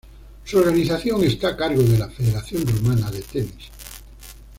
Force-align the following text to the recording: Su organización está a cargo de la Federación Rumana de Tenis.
Su 0.45 0.57
organización 0.57 1.23
está 1.23 1.49
a 1.49 1.55
cargo 1.55 1.83
de 1.83 1.99
la 1.99 2.09
Federación 2.09 2.65
Rumana 2.65 3.11
de 3.11 3.21
Tenis. 3.21 3.69